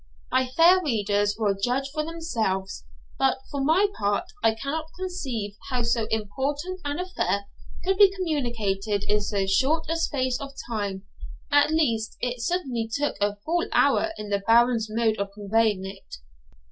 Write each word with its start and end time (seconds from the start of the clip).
My 0.31 0.47
fair 0.47 0.81
readers 0.81 1.35
will 1.37 1.53
judge 1.53 1.91
for 1.93 2.03
themselves; 2.03 2.85
but, 3.19 3.37
for 3.51 3.63
my 3.63 3.85
part, 3.99 4.23
I 4.41 4.55
cannot 4.55 4.85
conceive 4.97 5.53
how 5.69 5.83
so 5.83 6.07
important 6.09 6.79
an 6.83 6.97
affair 6.99 7.45
could 7.85 7.99
be 7.99 8.09
communicated 8.09 9.03
in 9.03 9.21
so 9.21 9.45
short 9.45 9.85
a 9.89 9.95
space 9.95 10.39
of 10.39 10.55
time; 10.67 11.03
at 11.51 11.69
least, 11.69 12.17
it 12.19 12.41
certainly 12.41 12.89
took 12.91 13.15
a 13.21 13.35
full 13.45 13.67
hour 13.73 14.09
in 14.17 14.29
the 14.29 14.39
Baron's 14.39 14.87
mode 14.89 15.17
of 15.19 15.29
conveying 15.35 15.85
it. 15.85 16.15